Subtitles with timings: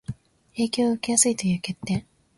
[0.55, 2.07] 影響を受けやすいという欠点